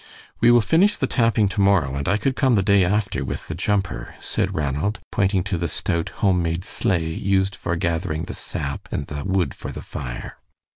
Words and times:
"We 0.39 0.49
will 0.49 0.61
finish 0.61 0.97
the 0.97 1.05
tapping 1.05 1.47
to 1.49 1.61
morrow, 1.61 1.93
and 1.95 2.09
I 2.09 2.17
could 2.17 2.35
come 2.35 2.55
the 2.55 2.63
day 2.63 2.83
after 2.83 3.23
with 3.23 3.47
the 3.47 3.53
jumper," 3.53 4.15
said 4.19 4.55
Ranald, 4.55 4.97
pointing 5.11 5.43
to 5.43 5.59
the 5.59 5.67
stout, 5.67 6.09
home 6.25 6.41
made 6.41 6.65
sleigh 6.65 7.13
used 7.13 7.55
for 7.55 7.75
gathering 7.75 8.23
the 8.23 8.33
sap 8.33 8.89
and 8.91 9.05
the 9.05 9.23
wood 9.23 9.53
for 9.53 9.71
the 9.71 9.83
fire. 9.83 10.37